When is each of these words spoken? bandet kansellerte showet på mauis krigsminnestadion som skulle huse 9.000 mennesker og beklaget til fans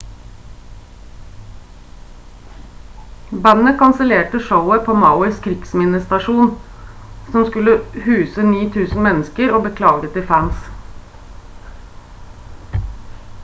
bandet 3.47 3.77
kansellerte 3.81 4.41
showet 4.47 4.87
på 4.87 4.95
mauis 5.03 5.37
krigsminnestadion 5.49 6.49
som 7.35 7.45
skulle 7.51 7.77
huse 8.07 8.47
9.000 8.49 9.05
mennesker 9.11 9.55
og 9.59 9.69
beklaget 9.69 10.15
til 10.17 10.27
fans 10.33 10.67